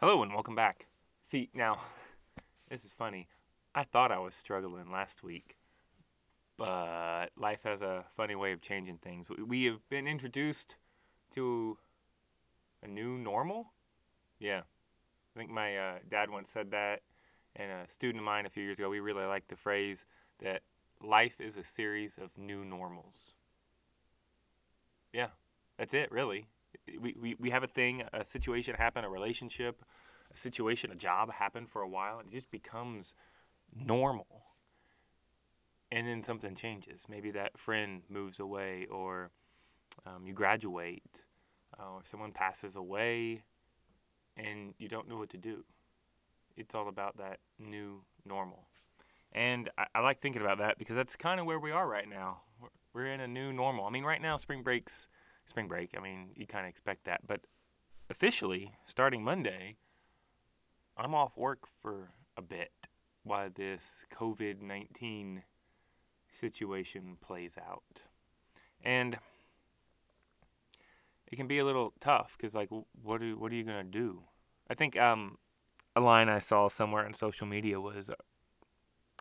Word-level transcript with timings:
Hello 0.00 0.22
and 0.22 0.32
welcome 0.32 0.54
back. 0.54 0.86
See, 1.22 1.50
now, 1.54 1.76
this 2.68 2.84
is 2.84 2.92
funny. 2.92 3.26
I 3.74 3.82
thought 3.82 4.12
I 4.12 4.20
was 4.20 4.36
struggling 4.36 4.92
last 4.92 5.24
week, 5.24 5.56
but 6.56 7.30
life 7.36 7.64
has 7.64 7.82
a 7.82 8.04
funny 8.16 8.36
way 8.36 8.52
of 8.52 8.60
changing 8.60 8.98
things. 8.98 9.26
We- 9.28 9.64
have 9.64 9.80
been 9.88 10.06
introduced 10.06 10.76
to 11.32 11.78
a 12.80 12.86
new 12.86 13.18
normal. 13.18 13.72
Yeah. 14.38 14.60
I 15.34 15.38
think 15.40 15.50
my 15.50 15.76
uh, 15.76 15.98
dad 16.08 16.30
once 16.30 16.48
said 16.48 16.70
that, 16.70 17.02
and 17.56 17.68
a 17.68 17.88
student 17.90 18.20
of 18.20 18.24
mine 18.24 18.46
a 18.46 18.50
few 18.50 18.62
years 18.62 18.78
ago, 18.78 18.88
we 18.88 19.00
really 19.00 19.24
liked 19.24 19.48
the 19.48 19.56
phrase 19.56 20.06
that 20.38 20.62
life 21.02 21.40
is 21.40 21.56
a 21.56 21.64
series 21.64 22.18
of 22.18 22.38
new 22.38 22.64
normals. 22.64 23.32
Yeah, 25.12 25.30
that's 25.76 25.92
it, 25.92 26.12
really. 26.12 26.46
We, 27.00 27.14
we, 27.20 27.36
we 27.38 27.50
have 27.50 27.62
a 27.62 27.68
thing, 27.68 28.02
a 28.12 28.24
situation 28.24 28.74
happen, 28.74 29.04
a 29.04 29.08
relationship, 29.08 29.84
a 30.32 30.36
situation, 30.36 30.90
a 30.90 30.94
job 30.94 31.32
happen 31.32 31.66
for 31.66 31.82
a 31.82 31.88
while. 31.88 32.20
It 32.20 32.28
just 32.28 32.50
becomes 32.50 33.14
normal. 33.74 34.26
And 35.90 36.06
then 36.06 36.22
something 36.22 36.54
changes. 36.54 37.06
Maybe 37.08 37.30
that 37.30 37.58
friend 37.58 38.02
moves 38.10 38.40
away, 38.40 38.86
or 38.90 39.30
um, 40.06 40.26
you 40.26 40.34
graduate, 40.34 41.22
uh, 41.78 41.92
or 41.94 42.00
someone 42.04 42.32
passes 42.32 42.76
away, 42.76 43.42
and 44.36 44.74
you 44.78 44.88
don't 44.88 45.08
know 45.08 45.16
what 45.16 45.30
to 45.30 45.38
do. 45.38 45.64
It's 46.56 46.74
all 46.74 46.88
about 46.88 47.16
that 47.18 47.38
new 47.58 48.02
normal. 48.26 48.68
And 49.32 49.70
I, 49.78 49.86
I 49.94 50.00
like 50.00 50.20
thinking 50.20 50.42
about 50.42 50.58
that 50.58 50.78
because 50.78 50.96
that's 50.96 51.16
kind 51.16 51.40
of 51.40 51.46
where 51.46 51.60
we 51.60 51.70
are 51.70 51.88
right 51.88 52.08
now. 52.08 52.42
We're, 52.60 52.68
we're 52.92 53.12
in 53.12 53.20
a 53.20 53.28
new 53.28 53.52
normal. 53.52 53.86
I 53.86 53.90
mean, 53.90 54.04
right 54.04 54.20
now, 54.20 54.36
spring 54.36 54.62
breaks, 54.62 55.08
spring 55.48 55.66
break. 55.66 55.94
I 55.96 56.00
mean, 56.00 56.30
you 56.36 56.46
kind 56.46 56.66
of 56.66 56.70
expect 56.70 57.04
that, 57.04 57.26
but 57.26 57.40
officially, 58.10 58.72
starting 58.84 59.24
Monday, 59.24 59.76
I'm 60.96 61.14
off 61.14 61.36
work 61.36 61.66
for 61.80 62.10
a 62.36 62.42
bit 62.42 62.72
while 63.24 63.48
this 63.52 64.04
COVID 64.12 64.60
19 64.60 65.42
situation 66.32 67.16
plays 67.20 67.56
out. 67.58 68.02
And 68.84 69.18
it 71.30 71.36
can 71.36 71.46
be 71.46 71.58
a 71.58 71.64
little 71.64 71.94
tough 71.98 72.36
because, 72.36 72.54
like, 72.54 72.68
what 73.02 73.22
are, 73.22 73.30
what 73.36 73.50
are 73.50 73.54
you 73.54 73.64
going 73.64 73.84
to 73.84 73.98
do? 73.98 74.22
I 74.70 74.74
think 74.74 74.98
um, 74.98 75.38
a 75.96 76.00
line 76.00 76.28
I 76.28 76.38
saw 76.38 76.68
somewhere 76.68 77.04
on 77.04 77.14
social 77.14 77.46
media 77.46 77.80
was 77.80 78.10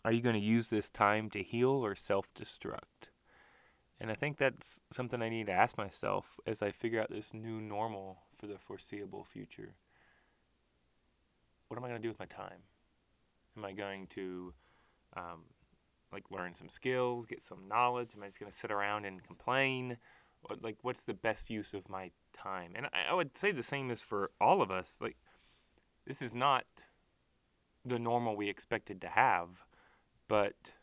Are 0.03 0.11
you 0.11 0.21
going 0.21 0.35
to 0.35 0.41
use 0.41 0.69
this 0.69 0.89
time 0.89 1.29
to 1.31 1.41
heal 1.41 1.69
or 1.69 1.95
self 1.95 2.27
destruct? 2.33 3.11
And 3.99 4.11
I 4.11 4.15
think 4.15 4.37
that's 4.37 4.79
something 4.91 5.21
I 5.21 5.29
need 5.29 5.47
to 5.47 5.53
ask 5.53 5.77
myself 5.77 6.39
as 6.45 6.61
I 6.61 6.71
figure 6.71 7.01
out 7.01 7.09
this 7.09 7.33
new 7.33 7.59
normal 7.59 8.19
for 8.35 8.45
the 8.45 8.57
foreseeable 8.57 9.23
future. 9.23 9.73
What 11.67 11.77
am 11.77 11.83
I 11.83 11.89
going 11.89 12.01
to 12.01 12.05
do 12.05 12.09
with 12.09 12.19
my 12.19 12.25
time? 12.25 12.61
Am 13.57 13.65
I 13.65 13.73
going 13.73 14.07
to 14.07 14.53
um, 15.15 15.43
like 16.13 16.29
learn 16.29 16.53
some 16.53 16.69
skills, 16.69 17.25
get 17.25 17.41
some 17.41 17.67
knowledge? 17.67 18.11
Am 18.15 18.21
I 18.21 18.27
just 18.27 18.39
going 18.39 18.51
to 18.51 18.57
sit 18.57 18.71
around 18.71 19.05
and 19.05 19.23
complain? 19.23 19.97
Like, 20.61 20.77
what's 20.83 21.01
the 21.01 21.15
best 21.15 21.49
use 21.49 21.73
of 21.73 21.89
my 21.89 22.11
time? 22.31 22.73
And 22.75 22.85
I, 22.85 23.11
I 23.11 23.13
would 23.13 23.35
say 23.37 23.51
the 23.51 23.63
same 23.63 23.89
is 23.89 24.01
for 24.01 24.31
all 24.39 24.61
of 24.61 24.69
us. 24.69 24.97
Like, 25.01 25.17
this 26.05 26.21
is 26.21 26.35
not 26.35 26.65
the 27.83 27.99
normal 27.99 28.35
we 28.35 28.47
expected 28.47 29.01
to 29.01 29.07
have, 29.07 29.63
but 30.27 30.73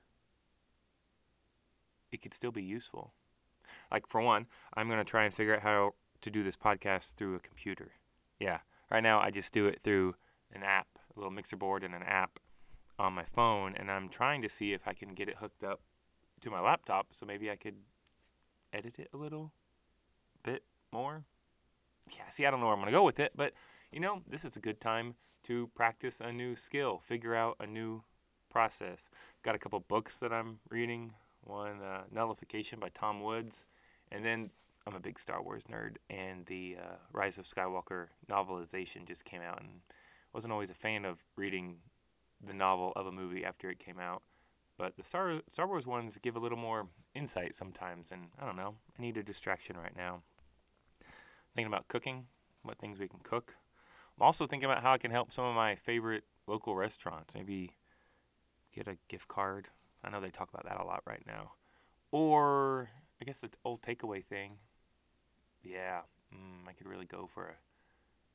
it 2.15 2.23
could 2.23 2.33
still 2.33 2.53
be 2.53 2.63
useful. 2.63 3.13
Like 3.91 4.07
for 4.07 4.21
one, 4.21 4.47
I'm 4.75 4.89
going 4.89 4.99
to 4.99 5.05
try 5.05 5.25
and 5.25 5.35
figure 5.35 5.55
out 5.55 5.63
how 5.63 5.95
to 6.23 6.31
do 6.31 6.43
this 6.43 6.57
podcast 6.57 7.15
through 7.15 7.35
a 7.35 7.41
computer. 7.41 7.93
Yeah. 8.39 8.59
Right 8.91 9.03
now 9.03 9.21
I 9.21 9.31
just 9.31 9.53
do 9.53 9.67
it 9.67 9.81
through 9.83 10.15
an 10.53 10.63
app, 10.63 10.87
a 11.15 11.19
little 11.19 11.33
mixer 11.33 11.57
board 11.57 11.83
and 11.83 11.95
an 11.95 12.03
app 12.03 12.39
on 12.99 13.13
my 13.13 13.25
phone 13.25 13.75
and 13.77 13.91
I'm 13.91 14.09
trying 14.09 14.43
to 14.43 14.49
see 14.49 14.73
if 14.73 14.87
I 14.87 14.93
can 14.93 15.15
get 15.15 15.29
it 15.29 15.37
hooked 15.37 15.65
up 15.65 15.81
to 16.43 16.51
my 16.51 16.61
laptop 16.61 17.09
so 17.11 17.27
maybe 17.27 17.51
I 17.51 17.57
could 17.57 17.75
edit 18.73 18.99
it 18.99 19.09
a 19.13 19.17
little 19.17 19.53
bit 20.45 20.63
more. 20.93 21.25
Yeah, 22.17 22.29
see 22.31 22.47
I 22.47 22.51
don't 22.51 22.61
know 22.61 22.67
where 22.67 22.75
I'm 22.75 22.81
going 22.81 22.93
to 22.93 22.99
go 22.99 23.05
with 23.05 23.19
it, 23.19 23.33
but 23.35 23.53
you 23.91 23.99
know, 23.99 24.23
this 24.29 24.45
is 24.45 24.57
a 24.57 24.61
good 24.61 24.81
time 24.81 25.15
to 25.45 25.69
practice 25.75 26.21
a 26.21 26.33
new 26.33 26.55
skill, 26.55 26.99
figure 26.99 27.35
out 27.35 27.57
a 27.61 27.67
new 27.67 28.03
process. 28.51 29.11
Got 29.43 29.57
a 29.57 29.59
couple 29.59 29.81
books 29.81 30.21
that 30.21 30.33
I'm 30.33 30.61
reading 30.71 31.13
one 31.45 31.81
uh, 31.83 32.03
Nullification 32.11 32.81
by 32.81 32.89
Tom 32.89 33.23
Woods, 33.23 33.67
and 34.11 34.25
then 34.25 34.51
I'm 34.87 34.95
a 34.95 35.01
big 35.01 35.19
Star 35.19 35.43
Wars 35.43 35.65
nerd, 35.71 35.97
and 36.11 36.45
the 36.47 36.77
uh, 36.81 36.97
Rise 37.13 37.39
of 37.39 37.45
Skywalker 37.45 38.09
novelization 38.29 39.07
just 39.07 39.25
came 39.25 39.41
out, 39.43 39.61
and 39.61 39.81
wasn't 40.33 40.53
always 40.53 40.71
a 40.71 40.75
fan 40.75 41.05
of 41.05 41.25
reading 41.37 41.77
the 42.45 42.53
novel 42.53 42.93
of 42.97 43.07
a 43.07 43.13
movie 43.13 43.45
after 43.45 43.71
it 43.71 43.79
came 43.79 43.99
out, 43.99 44.23
but 44.77 44.97
the 44.97 45.05
Star 45.05 45.41
Star 45.53 45.67
Wars 45.67 45.87
ones 45.87 46.19
give 46.19 46.37
a 46.37 46.41
little 46.41 46.59
more 46.59 46.89
insight 47.15 47.55
sometimes, 47.55 48.13
and 48.13 48.29
I 48.41 48.47
don't 48.47 48.57
know, 48.57 48.75
I 48.99 49.03
need 49.03 49.17
a 49.17 49.23
distraction 49.23 49.77
right 49.77 49.97
now. 49.97 50.23
Thinking 51.55 51.73
about 51.73 51.89
cooking, 51.89 52.27
what 52.63 52.79
things 52.79 52.99
we 52.99 53.09
can 53.09 53.21
cook. 53.23 53.55
I'm 54.17 54.25
also 54.25 54.47
thinking 54.47 54.69
about 54.69 54.83
how 54.83 54.93
I 54.93 54.99
can 54.99 55.11
help 55.11 55.33
some 55.33 55.45
of 55.45 55.55
my 55.55 55.75
favorite 55.75 56.25
local 56.47 56.75
restaurants. 56.75 57.35
Maybe 57.35 57.77
get 58.75 58.89
a 58.89 58.97
gift 59.09 59.29
card 59.29 59.69
I 60.05 60.11
know 60.11 60.21
they 60.21 60.31
talk 60.31 60.51
about 60.53 60.65
that 60.67 60.81
a 60.81 60.85
lot 60.85 61.03
right 61.07 61.23
now. 61.27 61.53
Or 62.11 62.91
I 63.21 63.25
guess 63.25 63.41
the 63.41 63.51
old 63.65 63.83
takeaway 63.83 64.25
thing. 64.25 64.59
Yeah, 65.63 66.01
mm, 66.33 66.69
I 66.69 66.73
could 66.73 66.87
really 66.87 67.07
go 67.07 67.27
for 67.27 67.55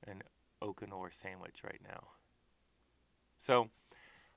a, 0.08 0.10
an 0.10 0.24
Okanor 0.62 1.14
sandwich 1.14 1.62
right 1.64 1.82
now. 1.88 2.08
So 3.38 3.70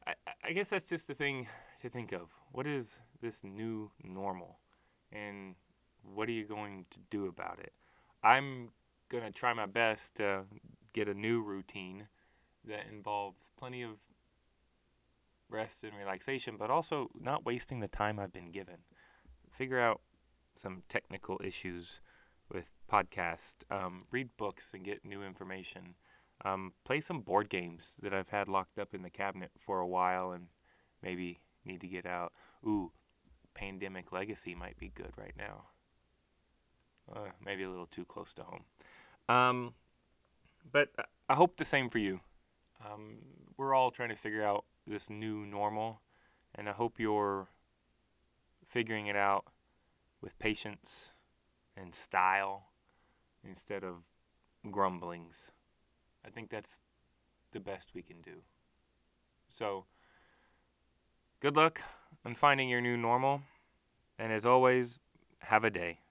I, 0.06 0.15
I 0.44 0.53
guess 0.53 0.70
that's 0.70 0.88
just 0.88 1.09
the 1.09 1.15
thing 1.15 1.48
to 1.81 1.88
think 1.88 2.12
of. 2.12 2.28
What 2.53 2.66
is 2.66 3.00
this 3.20 3.43
new 3.43 3.91
normal? 4.03 4.59
And 5.10 5.54
what 6.14 6.28
are 6.28 6.32
you 6.32 6.44
going 6.44 6.87
to 6.91 6.99
do 7.10 7.26
about 7.26 7.59
it? 7.60 7.72
I'm 8.22 8.70
going 9.09 9.25
to 9.25 9.31
try 9.31 9.53
my 9.53 9.66
best 9.66 10.16
to 10.16 10.44
get 10.93 11.09
a 11.09 11.14
new 11.14 11.43
routine 11.43 12.09
that 12.64 12.87
involves 12.93 13.50
plenty 13.59 13.82
of 13.82 13.97
rest 15.49 15.85
and 15.85 15.97
relaxation, 15.97 16.57
but 16.59 16.71
also 16.71 17.11
not 17.19 17.45
wasting 17.45 17.81
the 17.81 17.89
time 17.89 18.19
I've 18.19 18.33
been 18.33 18.51
given. 18.51 18.79
Figure 19.51 19.81
out 19.81 20.01
some 20.55 20.83
technical 20.89 21.41
issues 21.45 22.01
with 22.51 22.71
podcast, 22.91 23.71
um, 23.71 24.05
read 24.11 24.29
books 24.37 24.75
and 24.75 24.85
get 24.85 25.05
new 25.05 25.23
information, 25.23 25.95
um, 26.45 26.73
play 26.85 27.01
some 27.01 27.21
board 27.21 27.49
games 27.49 27.97
that 28.03 28.13
I've 28.13 28.29
had 28.29 28.49
locked 28.49 28.79
up 28.79 28.95
in 28.95 29.03
the 29.03 29.11
cabinet 29.11 29.51
for 29.59 29.81
a 29.81 29.87
while 29.87 30.33
and 30.33 30.49
maybe 31.03 31.41
need 31.65 31.81
to 31.81 31.87
get 31.87 32.07
out. 32.07 32.33
Ooh, 32.67 32.93
Pandemic 33.55 34.13
Legacy 34.13 34.55
might 34.55 34.79
be 34.79 34.91
good 34.95 35.13
right 35.17 35.35
now. 35.37 35.65
Uh, 37.15 37.31
maybe 37.45 37.63
a 37.63 37.71
little 37.71 37.87
too 37.87 38.05
close 38.05 38.33
to 38.35 38.43
home. 38.43 38.65
Um, 39.29 39.75
but 40.71 40.91
I 41.29 41.35
hope 41.35 41.57
the 41.57 41.65
same 41.65 41.89
for 41.89 41.99
you. 41.99 42.21
Um, 42.85 43.19
we're 43.57 43.75
all 43.75 43.91
trying 43.91 44.09
to 44.11 44.17
figure 44.17 44.45
out 44.45 44.65
this 44.87 45.10
new 45.10 45.47
normal, 45.47 46.00
and 46.54 46.69
I 46.69 46.72
hope 46.72 46.98
you're 46.98 47.48
figuring 48.66 49.06
it 49.06 49.16
out 49.16 49.47
with 50.20 50.38
patience 50.38 51.12
and 51.76 51.94
style 51.94 52.69
instead 53.44 53.84
of 53.84 54.04
grumblings. 54.70 55.53
I 56.25 56.31
think 56.31 56.50
that's 56.50 56.81
the 57.53 57.60
best 57.60 57.94
we 57.94 58.03
can 58.03 58.20
do. 58.22 58.43
So, 59.48 59.87
good 61.41 61.56
luck 61.56 61.82
on 62.25 62.34
finding 62.34 62.69
your 62.69 62.81
new 62.81 62.97
normal, 62.97 63.43
and 64.19 64.32
as 64.32 64.47
always, 64.47 65.00
have 65.41 65.64
a 65.64 65.70
day. 65.70 66.02